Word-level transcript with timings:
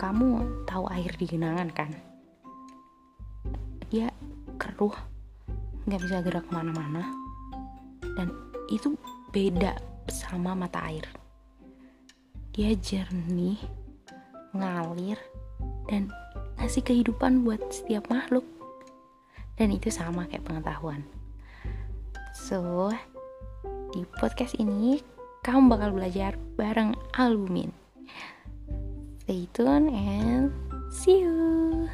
kamu 0.00 0.64
tahu 0.64 0.88
air 0.88 1.12
di 1.12 1.28
genangan 1.28 1.68
kan? 1.76 1.92
Dia 3.92 4.08
keruh 4.56 4.96
nggak 5.84 6.00
bisa 6.00 6.24
gerak 6.24 6.48
ke 6.48 6.52
mana-mana. 6.56 7.04
Dan 8.16 8.32
itu 8.72 8.96
beda 9.28 9.76
sama 10.08 10.56
mata 10.56 10.80
air. 10.88 11.04
Dia 12.56 12.72
jernih 12.80 13.60
ngalir 14.56 15.20
dan 15.92 16.08
ngasih 16.56 16.80
kehidupan 16.80 17.44
buat 17.44 17.60
setiap 17.68 18.08
makhluk. 18.08 18.48
Dan 19.60 19.68
itu 19.76 19.92
sama 19.92 20.24
kayak 20.32 20.48
pengetahuan. 20.48 21.04
So 22.32 22.88
di 23.92 24.08
podcast 24.16 24.56
ini 24.56 25.04
kamu 25.44 25.68
bakal 25.68 25.92
belajar 25.92 26.40
bareng 26.56 26.96
Alumin 27.20 27.79
Stay 29.30 29.46
tuned 29.54 29.90
and 29.90 30.50
see 30.92 31.20
you. 31.20 31.88